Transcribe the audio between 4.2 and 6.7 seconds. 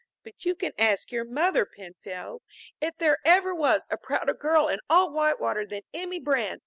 girl in all Whitewater than Emmy Brand.